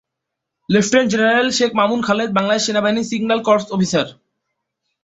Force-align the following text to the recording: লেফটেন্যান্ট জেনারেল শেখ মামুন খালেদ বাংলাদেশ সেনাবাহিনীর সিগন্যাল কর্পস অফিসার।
লেফটেন্যান্ট 0.69 1.11
জেনারেল 1.13 1.47
শেখ 1.57 1.71
মামুন 1.79 2.01
খালেদ 2.07 2.29
বাংলাদেশ 2.37 2.63
সেনাবাহিনীর 2.65 3.09
সিগন্যাল 3.11 3.39
কর্পস 3.47 3.67
অফিসার। 3.75 4.07